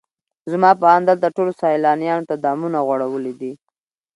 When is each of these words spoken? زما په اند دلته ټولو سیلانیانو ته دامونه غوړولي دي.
زما 0.51 0.71
په 0.81 0.85
اند 0.95 1.05
دلته 1.09 1.27
ټولو 1.35 1.51
سیلانیانو 1.61 2.27
ته 2.29 2.35
دامونه 2.43 2.77
غوړولي 2.87 3.33
دي. 3.41 3.53